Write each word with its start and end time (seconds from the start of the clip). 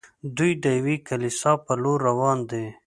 دوی 0.37 0.51
د 0.63 0.65
یوې 0.77 0.95
کلیسا 1.07 1.51
پر 1.65 1.77
لور 1.83 1.99
روان 2.09 2.37
دي. 2.49 2.65